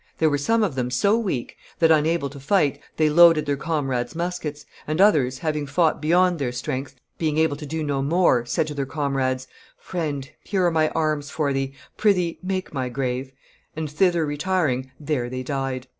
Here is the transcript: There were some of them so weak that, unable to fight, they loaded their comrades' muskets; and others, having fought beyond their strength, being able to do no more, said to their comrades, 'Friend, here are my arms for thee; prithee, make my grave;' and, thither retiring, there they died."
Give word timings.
There 0.17 0.31
were 0.31 0.39
some 0.39 0.63
of 0.63 0.73
them 0.73 0.89
so 0.89 1.15
weak 1.15 1.57
that, 1.77 1.91
unable 1.91 2.27
to 2.31 2.39
fight, 2.39 2.79
they 2.97 3.07
loaded 3.07 3.45
their 3.45 3.55
comrades' 3.55 4.15
muskets; 4.15 4.65
and 4.87 4.99
others, 4.99 5.37
having 5.37 5.67
fought 5.67 6.01
beyond 6.01 6.39
their 6.39 6.51
strength, 6.51 6.95
being 7.19 7.37
able 7.37 7.55
to 7.57 7.67
do 7.67 7.83
no 7.83 8.01
more, 8.01 8.43
said 8.43 8.65
to 8.65 8.73
their 8.73 8.87
comrades, 8.87 9.47
'Friend, 9.77 10.27
here 10.43 10.65
are 10.65 10.71
my 10.71 10.89
arms 10.95 11.29
for 11.29 11.53
thee; 11.53 11.75
prithee, 11.97 12.39
make 12.41 12.73
my 12.73 12.89
grave;' 12.89 13.31
and, 13.75 13.91
thither 13.91 14.25
retiring, 14.25 14.89
there 14.99 15.29
they 15.29 15.43
died." 15.43 15.85